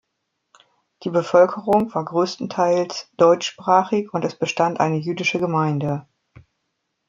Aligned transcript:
Die 1.03 1.11
Bevölkerung 1.11 1.93
war 1.93 2.03
größtenteils 2.03 3.11
deutschsprachig 3.17 4.11
und 4.15 4.25
es 4.25 4.33
bestand 4.33 4.79
eine 4.79 4.97
jüdische 4.97 5.37
Gemeinde. 5.37 6.07